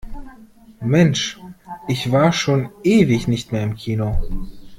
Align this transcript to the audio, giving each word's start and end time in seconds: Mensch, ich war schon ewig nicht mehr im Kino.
Mensch, 0.81 1.37
ich 1.87 2.11
war 2.11 2.33
schon 2.33 2.69
ewig 2.83 3.27
nicht 3.27 3.51
mehr 3.51 3.61
im 3.61 3.75
Kino. 3.75 4.17